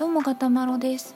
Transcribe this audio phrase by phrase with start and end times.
[0.00, 1.14] どうもかたまろです、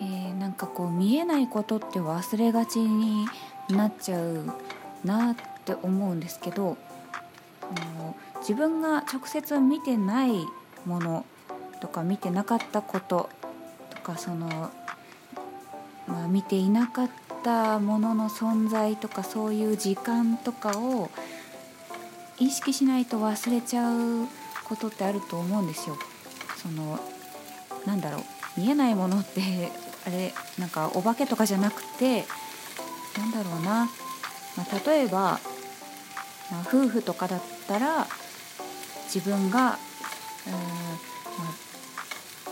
[0.00, 3.26] えーなんかこう見えないことって忘れがちに
[3.68, 4.44] なっちゃう
[5.04, 5.34] なっ
[5.64, 6.76] て思うんですけど
[8.38, 10.46] 自分が直接見てない
[10.84, 11.26] もの
[11.80, 13.28] とか見てなかったこと
[13.90, 14.70] とかその、
[16.06, 17.10] まあ、見ていなかっ
[17.42, 21.10] たものの存在とかそういう時間とかを
[22.38, 24.28] 意識しないと忘れちゃう
[24.62, 25.96] ことってあると思うんですよ。
[26.56, 26.98] その
[27.86, 29.40] なんだろう見えないものって
[30.06, 32.24] あれなんかお化けとかじゃなくて
[33.18, 33.88] なんだろうな、
[34.56, 35.40] まあ、例えば、
[36.50, 38.06] まあ夫婦とかだったら
[39.12, 39.78] 自分が
[40.46, 40.58] うん、ま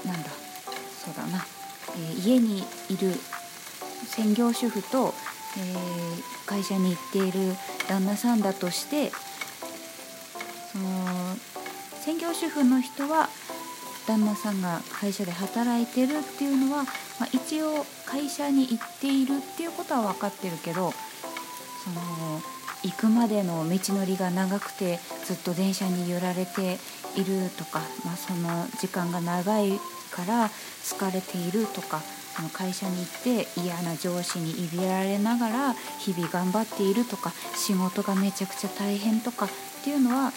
[0.05, 0.31] あ、なんだ
[1.05, 1.45] そうだな、
[1.97, 3.13] えー家にいる
[4.07, 5.13] 専業主婦と、
[5.59, 7.55] えー会社に行っている
[7.89, 9.11] 旦那さんだとして
[10.73, 10.87] その
[12.01, 13.29] 専業主婦の人は
[14.07, 16.85] 旦那さんが会社で働いてるっていうのは、
[17.19, 20.93] まあ、一応会社に行っているっていうことは分かってるけど
[21.85, 22.41] その
[22.83, 26.79] 行くまでの道のりが長くてずっと電車に揺られて
[27.17, 29.79] いるとか、まあ、その時間が長い
[30.11, 32.01] から疲れているとか
[32.37, 39.49] その会社に行って嫌な上司にいびられながら日々頑張っているとか仕事がめちゃくちゃ大変とかっ
[39.85, 40.33] ていうのは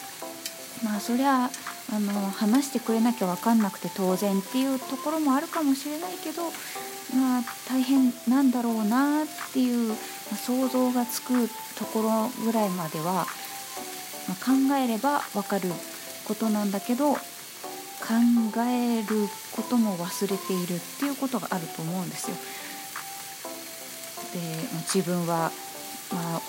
[0.83, 1.50] まあそりゃ
[1.89, 6.44] あの話してくれなきゃ分かんなくて当然っていうところもあるかもしれないけど
[7.16, 9.95] まあ大変なんだろうなっていう、ま
[10.38, 11.47] 想像がつく
[11.78, 13.25] ところぐらいまでは、
[14.28, 15.69] まあ考えれば分かる
[16.28, 17.19] ことなんだけど考
[18.67, 19.06] える
[19.56, 22.38] ことも忘れているっていうことがあると思うんですよ。
[24.34, 24.39] で
[24.94, 25.52] 自分は、
[26.14, 26.41] まあ、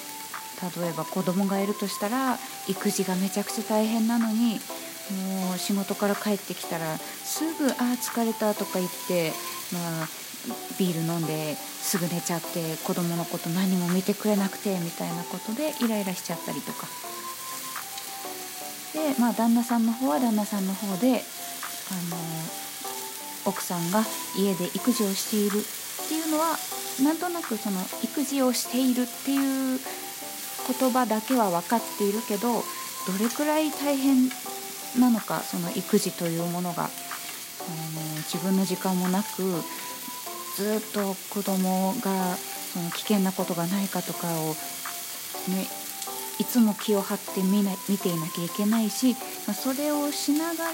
[0.80, 2.36] 例えば子供がいるとしたら
[2.68, 4.60] 育児がめちゃくちゃ大変なのに
[5.10, 9.32] もう仕事から帰ってきたらすぐ「あー疲れた」とか言って、
[9.72, 10.08] まあ、
[10.78, 16.86] ビール飲んですぐ寝ちゃって子供のこと何も見てくれなくてみたいなことでイライラしちゃったりとか。
[18.94, 21.22] で、まあ、旦那さんの方は旦那さんの方で
[21.90, 22.16] あの
[23.44, 24.04] 奥さんが
[24.36, 26.58] 家で育児をしているっていうのは
[27.02, 29.80] なんとなくその育児をしているっていう
[30.68, 32.62] 言葉だけは分かっているけどど
[33.18, 34.28] れくらい大変
[35.00, 36.90] なのかその育児というものがあの
[38.22, 39.42] 自分の時間もなく
[40.56, 44.54] ずっと子供がその危険なことがないかとかを
[45.50, 45.66] ね
[46.38, 50.70] いつも気を張って見な見ていなきゃいけないし、それをしながら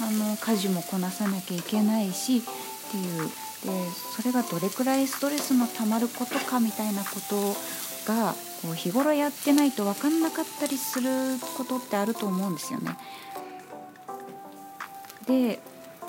[0.00, 2.40] あの家事もこなさなきゃいけないしっ
[2.90, 3.28] ていう
[3.64, 7.54] でそれがどれくらいストレスのたまることかみたいなこと
[8.10, 8.34] が
[8.64, 11.10] こう日頃やってないと分かんなかったりする
[11.58, 12.96] ことってあると思うんですよね。
[15.26, 15.60] で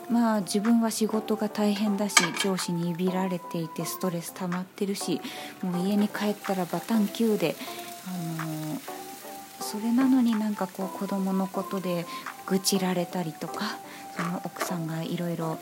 [0.09, 5.19] まあ自分は仕事が大変だし上司にいびられていてストレス溜まってるし
[5.61, 7.55] もう家に帰ったらバタンキューで、
[8.07, 8.95] あのー
[9.66, 12.05] それなのになんかこう子供のことで
[12.45, 13.77] 愚痴られたりとか
[14.16, 15.57] その奥さんがいろいろ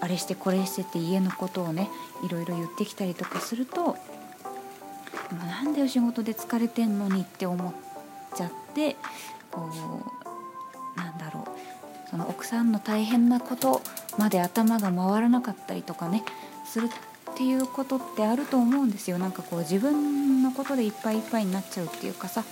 [0.00, 1.90] あれしてこれしてって家のことをね
[2.24, 3.96] いろいろ言ってきたりとかすると
[5.62, 7.72] なんでお仕事で疲れてんのにって思っ
[8.36, 8.96] ちゃって
[9.50, 9.68] こ
[10.96, 11.44] うなんだろう。
[12.10, 13.82] その奥さんの大変なこと
[14.16, 16.24] まで頭が回らなかったりとかね
[16.64, 19.18] するっていうことってあると思うんですよ。
[19.18, 22.44] なんかこう自分のことでいっぱいいっぱいになっちゃうっていうかさ。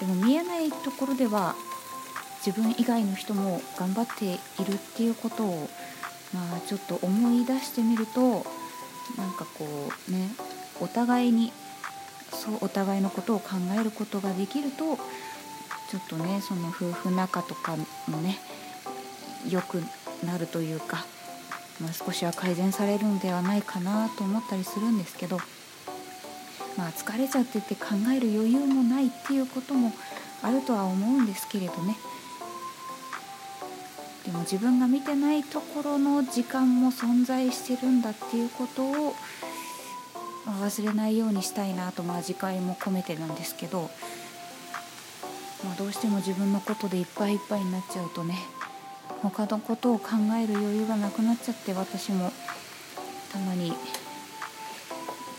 [0.00, 1.54] でも見えないところでは
[2.44, 5.68] 自分以外の人も頑張っているっていうことを
[6.32, 8.20] まあちょっと思い出してみると
[9.16, 9.66] なんかこ
[10.08, 10.28] うね
[10.80, 11.52] お互いに
[12.30, 14.96] そうお互いのことを考えることができると
[15.90, 18.38] ちょっとねその夫婦仲とかもね
[19.48, 19.82] 良く
[20.24, 21.06] なるというか、
[21.80, 25.38] まあ、少しは改善されるのではないかなと思ったりするんですけど
[26.76, 29.92] まあ疲れちゃってて考える余裕もないっていうことも
[30.42, 31.96] あるとは思うんですけれどね。
[34.24, 39.14] でも自分が見てないところの時間も存在してるんだっていうことを、
[40.48, 43.90] まあ忘れないようにしたいなとまあ次回も込めてなんですけど、
[45.62, 48.34] まあ、どうしても自分のことでいっぱいいっぱいになっちゃうとね
[49.22, 50.10] 他のことを考
[50.42, 52.32] える余裕がなくなっちゃって私も
[53.30, 53.72] たまに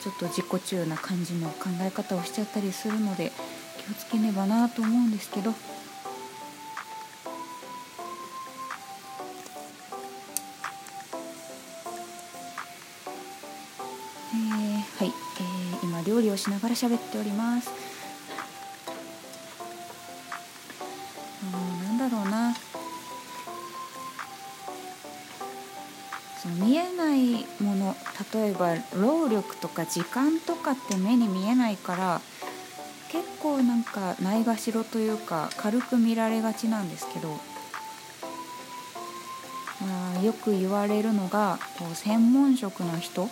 [0.01, 3.31] ちょっと自己中な感じの考え方をしちゃったりするので
[3.85, 5.53] 気をつけねばなと思うんですけど
[14.99, 17.71] はい、えー今料理をしながら喋っております。
[21.41, 22.53] うんなんだろうな。
[26.41, 27.95] その見えないもの
[28.33, 32.21] 例えば労力とか時間とかって目に見えないから
[33.09, 37.39] 結構なんかないがしろというか軽く見られがちなんですけど、
[39.81, 43.29] あ、よく言われるのがこう専門職の人こ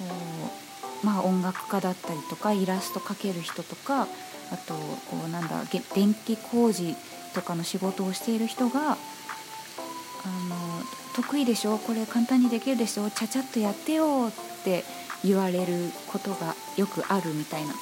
[0.00, 0.65] う、
[1.02, 5.64] まあ、音楽家だったりとかイラスト描ける人とかあとこうなんだ
[5.94, 6.94] 電気工事
[7.34, 8.96] とかの仕事をしている人があの
[11.14, 14.84] 得意でしょこれ簡単にできるでしょちゃちゃっとやってよって
[15.24, 17.74] 言われることがよくあるみたいな。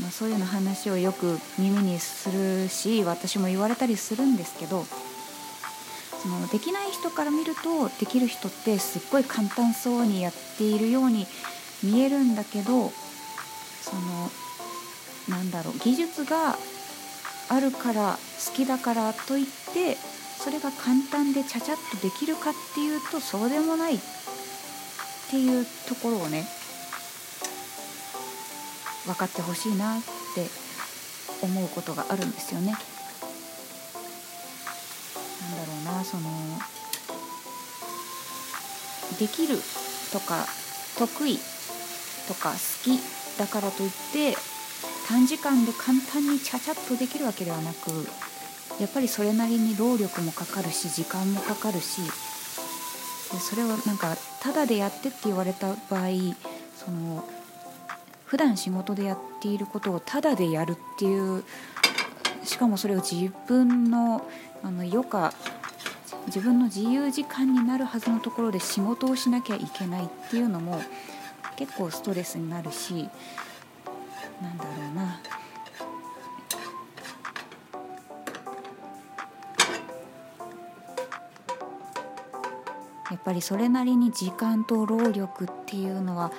[0.00, 4.84] まあ、そういうの話をよく耳にするし私も言われたりするんですけど
[6.22, 11.26] そのできない人から見るとできる人ってすっごい簡単そうにやっているように
[11.82, 14.30] 見えるんだけどその
[15.28, 16.56] なんだろう技術が
[17.48, 19.96] あるから好きだからといって
[20.38, 23.98] それが簡単でちゃちゃっとできるかっていうとそうでもないっ
[25.30, 26.44] ていうところをね
[29.06, 30.02] 分かってほしいなっ
[30.34, 30.46] て
[31.44, 32.72] 思うことがあるんですよね。
[35.40, 36.22] なんだろうなその
[39.18, 39.56] できる
[40.12, 40.46] とか
[40.98, 41.38] 得意
[42.32, 42.98] とか好き
[43.38, 44.36] だからといって
[45.06, 47.90] 短時間で簡単にちゃちゃっとできるわけではなく
[48.80, 52.00] やっぱりそれなりに労力もかかるし時間もかかるし
[53.38, 56.08] それをなんかタダでやってって言われた場合
[56.74, 57.24] その
[58.24, 61.44] 普段仕事でやっていることをただでやるっていう
[62.44, 64.26] しかもそれを自分の
[64.62, 65.32] あの余暇
[66.26, 70.80] 自分の自由時間になるはずのところで仕事をしなきゃいけないっていうのも
[71.56, 73.08] 結構ストレスになるし
[74.40, 75.20] なんだろうな
[83.10, 86.32] やっぱりそれなりに時間と労力っていうのは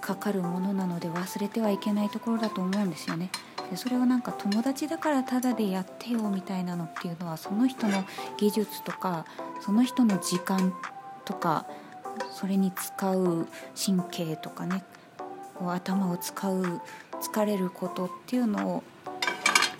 [0.00, 3.30] かかるものなので忘れてはいけないところだと思うんですよね。
[3.70, 8.04] でそれをなんか友達だからタダでやってよみたいなのっていうのはその人の
[8.38, 9.26] 技術とか
[9.60, 10.72] その人の時間
[11.28, 11.66] とか
[12.32, 13.46] それに使う
[13.76, 14.82] 神経とかね
[15.54, 16.80] こう頭を使う
[17.20, 18.82] 疲れることっていうのを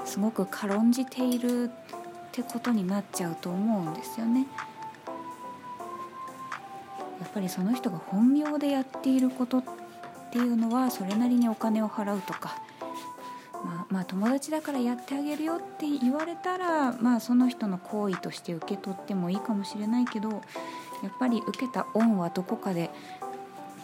[0.04, 1.70] すごく軽んじているっ
[2.32, 4.46] てことになっちゃうと思うんですよね。
[7.20, 9.64] やっぱりその人が本業でやっていることっ
[10.30, 12.58] ていうのはそれなりにお金を払うとか、
[13.64, 20.42] まあ、まあ友達だからやってあげるよって言われたら、まあ、その人の行為として受け取ってもいいかもしれないけど
[21.02, 22.90] やっぱり受けた恩はどこかで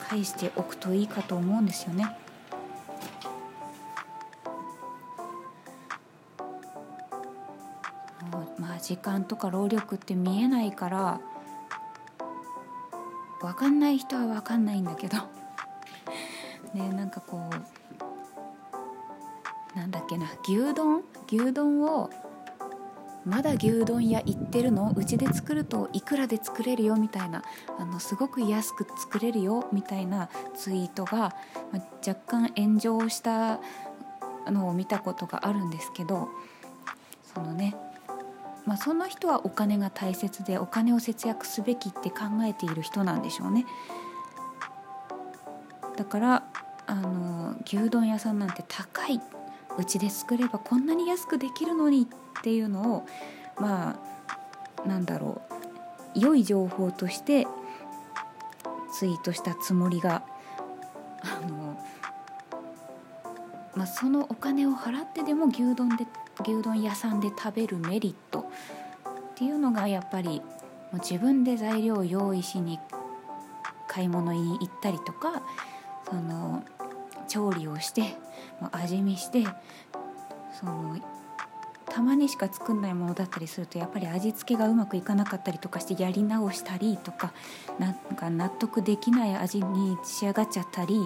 [0.08, 2.16] 返しておくといいかと思うんですよね。
[8.58, 11.20] まあ時間とか労力って見えないから
[13.40, 15.18] 分かんない人は分かんないんだけど
[16.72, 17.38] ねなんかこ
[19.74, 21.02] うなんだっけな牛丼？
[21.26, 22.10] 牛丼を
[23.24, 24.92] まだ牛丼屋行ってるの？
[24.94, 27.42] うちで作るといくらで作れるよみたいな。
[27.78, 31.34] あのすごく安く作れるよみたいなツイートが、
[31.72, 33.60] ま若干炎上した
[34.46, 36.28] のを見たことがあるんですけど
[37.34, 37.74] そのね
[38.66, 43.66] まあ、その人はお金が大切でお金を節約すべきって考えている人なんでしょうね。
[45.98, 46.44] だから
[46.86, 49.20] あの牛丼屋さんなんて高い。
[49.78, 53.06] うちで作ればこんなに安くできるのにっていうのを
[53.58, 53.98] ま
[54.84, 55.42] あなんだろ
[56.14, 57.46] う良い情報として
[58.92, 60.22] ツイートしたつもりが
[61.22, 61.78] あの、
[63.74, 66.06] まあ、そのお金を払ってでも牛丼で
[66.42, 68.44] 牛丼屋さんで食べるメリットっ
[69.34, 70.42] ていうのがやっぱりも
[70.94, 72.78] う自分で材料を用意しに
[73.88, 75.42] 買い物に行ったりとか
[76.08, 76.62] その
[77.26, 78.16] 調理をして
[78.72, 79.44] 味見して
[80.58, 80.96] その
[81.86, 87.32] たまにしか作んないものだったりするとやっぱり味付けがうまくいかなかったりとかしてやり直したりとか
[87.78, 91.04] なんか納得できない味に仕上がっちゃったり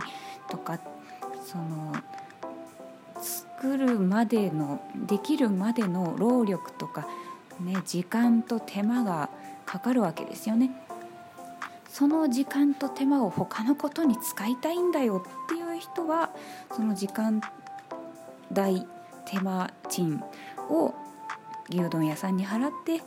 [0.50, 0.78] とか
[1.44, 1.94] その
[3.20, 7.06] 作るまでのできるまでの労力とか、
[7.60, 9.30] ね、時間と手間が
[9.66, 10.70] かかるわけですよね。
[11.88, 16.30] その時間と手間を他のことに使いたいんだよっていう人は
[16.74, 17.40] その時間
[18.52, 18.86] 代
[19.24, 20.22] 手間賃
[20.68, 20.94] を
[21.70, 23.02] 牛丼屋さんに払って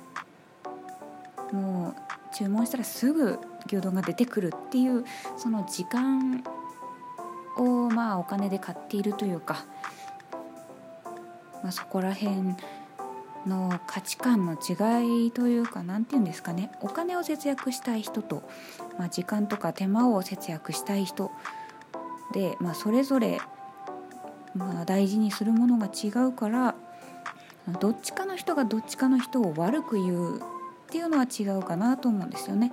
[1.54, 1.96] もう
[2.34, 5.06] 注文したらすぐ牛丼が出てくるっていう
[5.38, 6.44] その時間
[7.58, 9.66] をまあお金で買っているというか、
[11.62, 12.56] まあ、そこら辺
[13.46, 16.72] の価値観の違いというか何て言うんですかね。
[16.80, 18.44] お金を節約したい人と、
[18.98, 21.32] まあ、時間とか手間を節約したい人
[22.32, 23.40] で、まあ、それぞれ、
[24.56, 26.76] まあ、大事にするものが違うから
[27.80, 30.42] どっちかの人がどっちかの人を悪く言うっ
[30.90, 32.72] ていうのは違うかなと思うんですよね。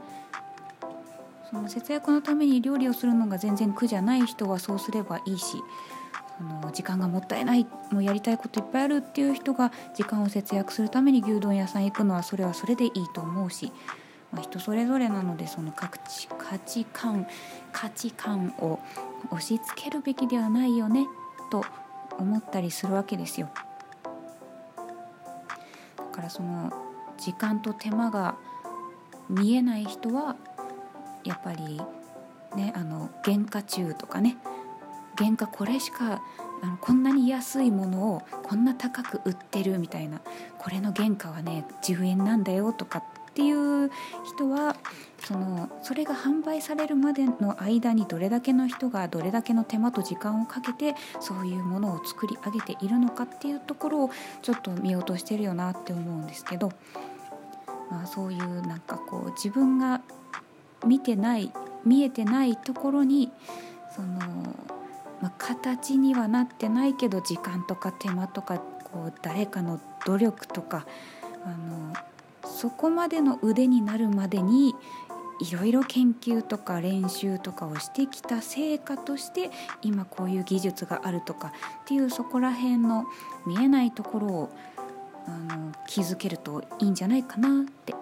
[1.50, 5.62] その節約のために料理をするのが全然苦じゃない人はそうすればいいし
[6.37, 13.73] その時間がもったいないもうやりたいこといっぱいあるっていう人が時間を節約するために牛丼屋さん行くのはそれはそれでいいと思うし、
[14.31, 17.27] まあ、人それぞれなのでその価値価値観
[17.73, 18.79] 価値観を
[19.26, 21.06] 押し付けるべきではないよね
[21.50, 21.64] と
[22.18, 23.48] 思ったりするわけですよ。
[25.96, 26.72] だからその
[27.16, 28.37] 時間と手間が
[29.28, 30.37] 見えない人は
[31.25, 31.80] やっぱり
[32.56, 34.37] ねあの原価中とかね
[35.16, 36.22] 原価これしか
[36.62, 40.20] あのこんなに安いものをこんな高く売ってるみたいな
[40.58, 43.02] これの原価はね10円なんだよとか
[43.38, 43.88] っていう
[44.25, 44.75] 人は
[45.25, 54.11] そのそれが販売されるまでの間にどれだけの人がどれだけの手間と時間をかけてそういうものを作り上げているのかっていうところを
[54.42, 56.73] ちょっと見落としてるよなって思うんですけど、
[57.92, 60.00] まあ、そういうなんかこう自分が
[60.85, 61.52] 見てない
[61.85, 63.30] 見えてないところに
[63.95, 64.18] その、
[65.23, 70.87] まあ、形にはなってないけど時間とか手間とかこう誰かの努力とか
[71.45, 71.95] あの
[72.59, 74.75] そこまでの腕になるまでに
[75.41, 83.05] いろいろ研究とか練習とかをしてきた成果として今こういう技術があるとかっていうそこら辺の
[83.47, 84.50] 見えないところを
[85.29, 87.95] あの気づけるといいんじゃないかなって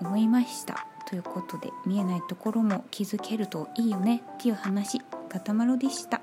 [0.00, 0.86] 思いました。
[1.08, 6.20] ということで見えないところも気づけるといいよねっていう話ガタマロでした。